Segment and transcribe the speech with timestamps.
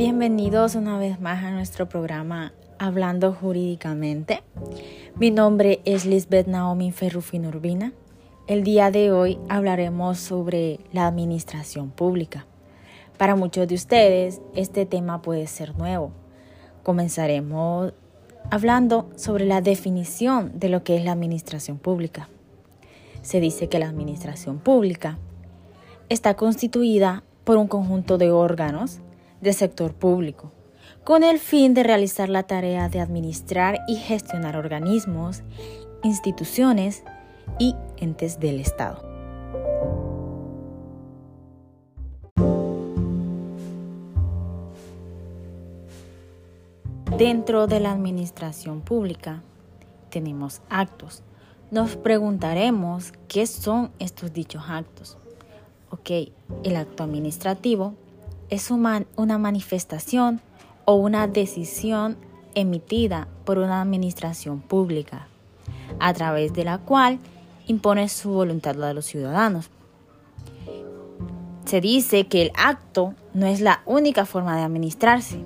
[0.00, 4.42] Bienvenidos una vez más a nuestro programa Hablando Jurídicamente.
[5.16, 7.92] Mi nombre es Lisbeth Naomi Ferrufin Urbina.
[8.46, 12.46] El día de hoy hablaremos sobre la administración pública.
[13.18, 16.12] Para muchos de ustedes este tema puede ser nuevo.
[16.82, 17.92] Comenzaremos
[18.50, 22.30] hablando sobre la definición de lo que es la administración pública.
[23.20, 25.18] Se dice que la administración pública
[26.08, 29.02] está constituida por un conjunto de órganos
[29.40, 30.52] de sector público,
[31.04, 35.42] con el fin de realizar la tarea de administrar y gestionar organismos,
[36.02, 37.04] instituciones
[37.58, 39.10] y entes del Estado.
[47.18, 49.42] Dentro de la administración pública
[50.08, 51.22] tenemos actos.
[51.70, 55.18] Nos preguntaremos qué son estos dichos actos.
[55.90, 56.10] Ok,
[56.64, 57.94] el acto administrativo
[58.50, 60.40] es una manifestación
[60.84, 62.16] o una decisión
[62.54, 65.28] emitida por una administración pública,
[65.98, 67.18] a través de la cual
[67.66, 69.70] impone su voluntad a los ciudadanos.
[71.64, 75.44] Se dice que el acto no es la única forma de administrarse,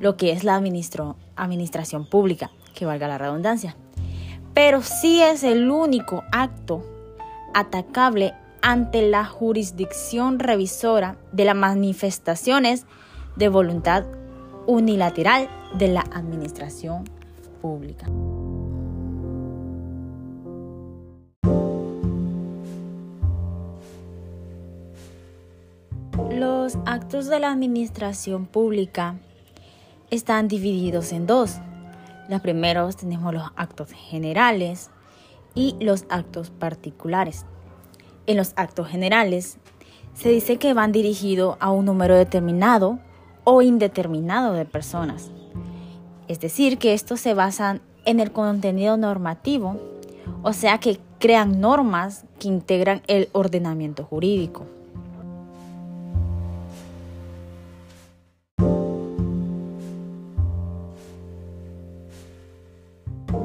[0.00, 3.76] lo que es la administración pública, que valga la redundancia,
[4.52, 6.84] pero sí es el único acto
[7.54, 8.34] atacable
[8.66, 12.86] ante la jurisdicción revisora de las manifestaciones
[13.36, 14.06] de voluntad
[14.66, 17.04] unilateral de la administración
[17.60, 18.06] pública.
[26.32, 29.16] Los actos de la administración pública
[30.10, 31.58] están divididos en dos.
[32.30, 34.90] Los primeros tenemos los actos generales
[35.54, 37.44] y los actos particulares.
[38.26, 39.58] En los actos generales
[40.14, 42.98] se dice que van dirigidos a un número determinado
[43.44, 45.30] o indeterminado de personas.
[46.26, 49.78] Es decir, que estos se basan en el contenido normativo,
[50.42, 54.64] o sea que crean normas que integran el ordenamiento jurídico.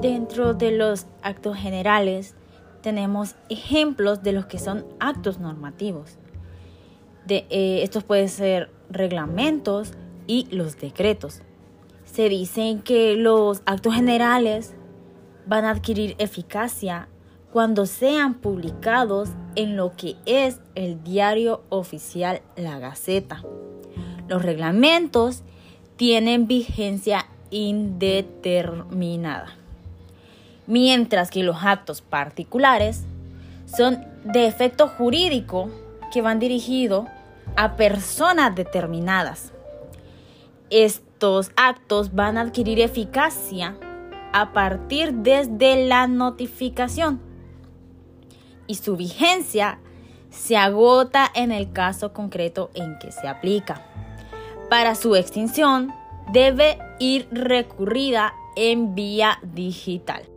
[0.01, 2.33] Dentro de los actos generales
[2.81, 6.17] tenemos ejemplos de los que son actos normativos.
[7.27, 9.91] Eh, estos pueden ser reglamentos
[10.25, 11.41] y los decretos.
[12.05, 14.73] Se dicen que los actos generales
[15.45, 17.07] van a adquirir eficacia
[17.51, 23.43] cuando sean publicados en lo que es el diario oficial La Gaceta.
[24.27, 25.43] Los reglamentos
[25.97, 29.58] tienen vigencia indeterminada
[30.69, 33.03] mientras que los actos particulares
[33.65, 35.69] son de efecto jurídico
[36.13, 37.07] que van dirigidos
[37.55, 39.51] a personas determinadas.
[40.69, 43.75] Estos actos van a adquirir eficacia
[44.31, 47.19] a partir desde la notificación
[48.67, 49.79] y su vigencia
[50.29, 53.81] se agota en el caso concreto en que se aplica.
[54.69, 55.91] Para su extinción
[56.31, 60.29] debe ir recurrida en vía digital.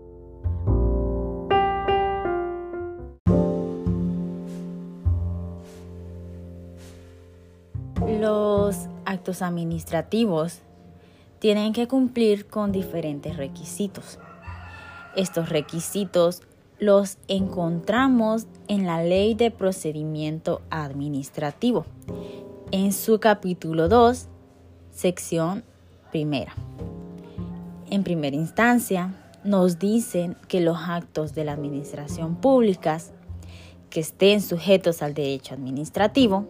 [9.04, 10.60] Actos administrativos
[11.38, 14.18] tienen que cumplir con diferentes requisitos.
[15.16, 16.42] Estos requisitos
[16.78, 21.84] los encontramos en la Ley de Procedimiento Administrativo,
[22.70, 24.28] en su capítulo 2,
[24.90, 25.64] sección
[26.10, 26.54] primera.
[27.90, 29.14] En primera instancia,
[29.44, 32.98] nos dicen que los actos de la administración pública
[33.90, 36.46] que estén sujetos al derecho administrativo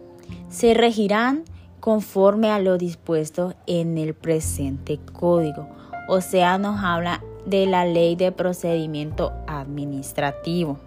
[0.49, 1.43] se regirán
[1.83, 5.67] conforme a lo dispuesto en el presente código.
[6.07, 10.79] O sea, nos habla de la ley de procedimiento administrativo.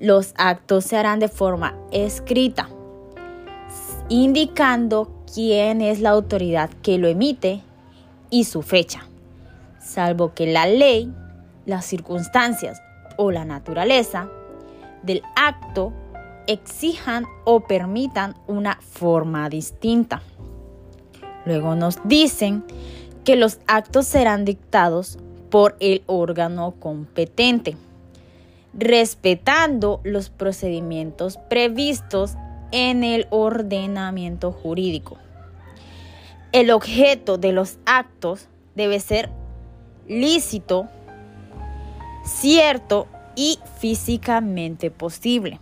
[0.00, 2.68] Los actos se harán de forma escrita,
[4.08, 7.62] indicando quién es la autoridad que lo emite
[8.30, 9.06] y su fecha,
[9.78, 11.14] salvo que la ley,
[11.64, 12.82] las circunstancias
[13.16, 14.28] o la naturaleza
[15.04, 15.92] del acto
[16.46, 20.22] exijan o permitan una forma distinta.
[21.44, 22.64] Luego nos dicen
[23.24, 25.18] que los actos serán dictados
[25.50, 27.76] por el órgano competente,
[28.72, 32.34] respetando los procedimientos previstos
[32.72, 35.16] en el ordenamiento jurídico.
[36.52, 39.30] El objeto de los actos debe ser
[40.08, 40.88] lícito,
[42.24, 43.06] cierto
[43.36, 45.60] y físicamente posible.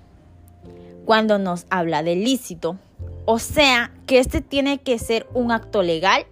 [1.05, 2.77] Cuando nos habla de lícito,
[3.25, 6.27] O sea, que este tiene que ser un acto legal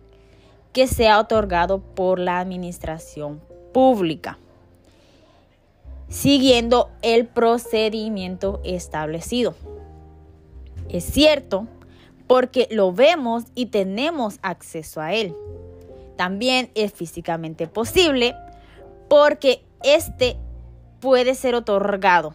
[0.72, 3.40] que sea otorgado por la administración
[3.72, 4.38] pública,
[6.08, 9.54] siguiendo el procedimiento establecido.
[10.88, 11.68] Es cierto,
[12.26, 15.34] porque lo vemos y tenemos acceso a él.
[16.16, 18.34] También es físicamente posible
[19.08, 20.36] porque este
[20.98, 22.34] puede ser otorgado.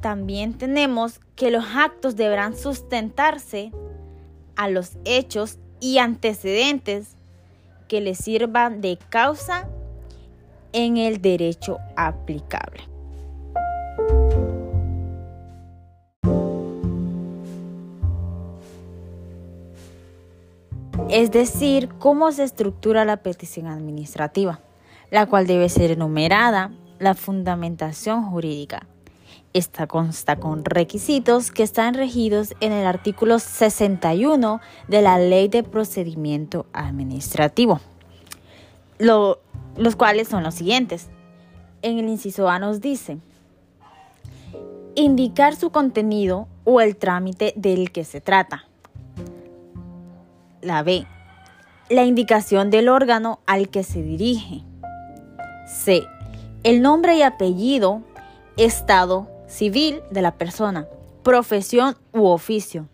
[0.00, 3.70] También tenemos que los actos deberán sustentarse
[4.56, 7.16] a los hechos y antecedentes
[7.86, 9.68] que le sirvan de causa
[10.72, 12.82] en el derecho aplicable.
[21.10, 24.60] Es decir, cómo se estructura la petición administrativa,
[25.10, 26.70] la cual debe ser enumerada,
[27.00, 28.86] la fundamentación jurídica,
[29.52, 35.62] esta consta con requisitos que están regidos en el artículo 61 de la Ley de
[35.62, 37.80] Procedimiento Administrativo,
[38.98, 41.08] los cuales son los siguientes.
[41.82, 43.18] En el inciso A nos dice,
[44.94, 48.66] indicar su contenido o el trámite del que se trata.
[50.60, 51.06] La B,
[51.88, 54.62] la indicación del órgano al que se dirige.
[55.66, 56.02] C,
[56.62, 58.02] el nombre y apellido,
[58.56, 60.86] estado, civil de la persona,
[61.22, 62.86] profesión u oficio,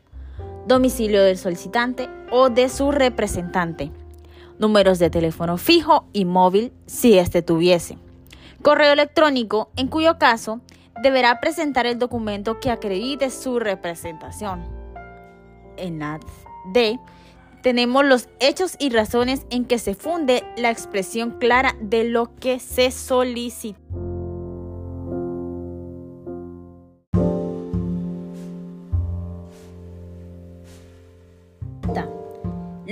[0.66, 3.92] domicilio del solicitante o de su representante,
[4.58, 7.98] números de teléfono fijo y móvil si éste tuviese,
[8.62, 10.60] correo electrónico en cuyo caso
[11.02, 14.64] deberá presentar el documento que acredite su representación.
[15.76, 16.18] En la
[16.72, 16.98] D
[17.62, 22.60] tenemos los hechos y razones en que se funde la expresión clara de lo que
[22.60, 23.78] se solicita.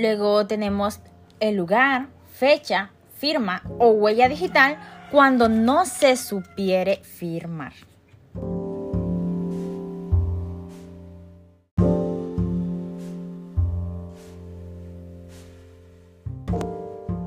[0.05, 0.99] Luego tenemos
[1.39, 4.77] el lugar, fecha, firma o huella digital
[5.09, 7.73] cuando no se supiere firmar.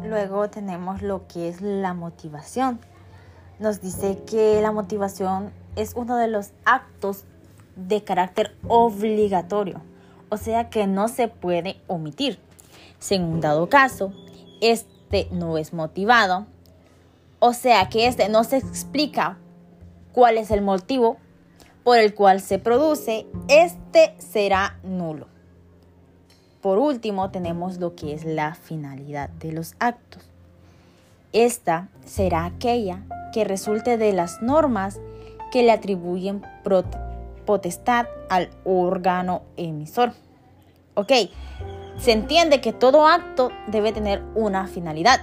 [0.04, 2.78] Luego tenemos lo que es la motivación.
[3.58, 7.24] Nos dice que la motivación es uno de los actos
[7.74, 9.80] de carácter obligatorio,
[10.28, 12.38] o sea que no se puede omitir.
[12.98, 14.12] Si en un dado caso
[14.60, 16.46] este no es motivado,
[17.38, 19.38] o sea que este no se explica
[20.12, 21.18] cuál es el motivo
[21.84, 25.26] por el cual se produce, este será nulo.
[26.60, 30.22] Por último, tenemos lo que es la finalidad de los actos.
[31.32, 34.98] Esta será aquella que resulte de las normas
[35.52, 36.44] que le atribuyen
[37.46, 40.12] potestad al órgano emisor.
[40.94, 41.12] Ok,
[41.98, 45.20] se entiende que todo acto debe tener una finalidad.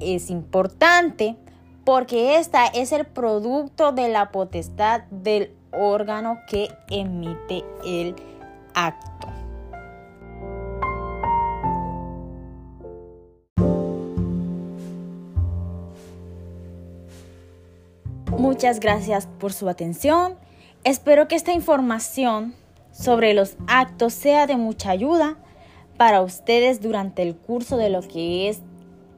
[0.00, 1.36] Es importante
[1.84, 8.16] porque esta es el producto de la potestad del órgano que emite el
[8.74, 9.28] acto.
[18.36, 20.34] Muchas gracias por su atención.
[20.82, 22.54] Espero que esta información
[22.92, 25.38] sobre los actos sea de mucha ayuda
[25.96, 28.60] para ustedes durante el curso de lo que es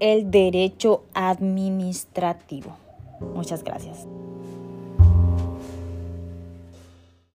[0.00, 2.76] el derecho administrativo.
[3.34, 4.06] Muchas gracias.